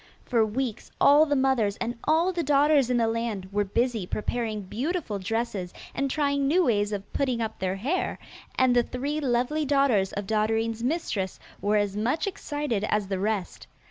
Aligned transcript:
For 0.25 0.43
weeks 0.43 0.89
all 0.99 1.27
the 1.27 1.35
mothers 1.35 1.77
and 1.77 1.93
all 2.05 2.33
the 2.33 2.41
daughters 2.41 2.89
in 2.89 2.97
the 2.97 3.07
land 3.07 3.47
were 3.51 3.63
busy 3.63 4.07
preparing 4.07 4.63
beautiful 4.63 5.19
dresses 5.19 5.75
and 5.93 6.09
trying 6.09 6.47
new 6.47 6.63
ways 6.65 6.91
of 6.91 7.13
putting 7.13 7.39
up 7.39 7.59
their 7.59 7.75
hair, 7.75 8.17
and 8.55 8.75
the 8.75 8.81
three 8.81 9.19
lovely 9.19 9.63
daughters 9.63 10.11
of 10.13 10.25
Dotterine's 10.25 10.81
mistress 10.81 11.39
were 11.61 11.77
as 11.77 11.95
much 11.95 12.25
excited 12.25 12.83
as 12.85 13.09
the 13.09 13.19
rest. 13.19 13.67